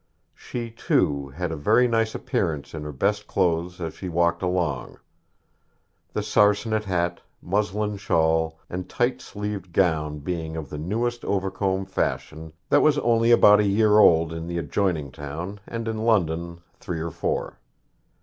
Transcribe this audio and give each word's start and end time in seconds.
She, 0.33 0.71
too, 0.71 1.27
had 1.29 1.51
a 1.51 1.55
very 1.55 1.87
nice 1.87 2.15
appearance 2.15 2.73
in 2.73 2.81
her 2.81 2.91
best 2.91 3.27
clothes 3.27 3.79
as 3.79 3.93
she 3.93 4.09
walked 4.09 4.41
along 4.41 4.97
the 6.13 6.23
sarcenet 6.23 6.85
hat, 6.85 7.21
muslin 7.39 7.97
shawl, 7.97 8.57
and 8.67 8.89
tight 8.89 9.21
sleeved 9.21 9.71
gown 9.73 10.17
being 10.17 10.57
of 10.57 10.71
the 10.71 10.79
newest 10.79 11.21
Overcombe 11.23 11.85
fashion, 11.85 12.51
that 12.67 12.81
was 12.81 12.97
only 12.97 13.29
about 13.29 13.59
a 13.59 13.63
year 13.67 13.99
old 13.99 14.33
in 14.33 14.47
the 14.47 14.57
adjoining 14.57 15.11
town, 15.11 15.59
and 15.67 15.87
in 15.87 15.99
London 16.03 16.61
three 16.79 16.99
or 16.99 17.11
four. 17.11 17.59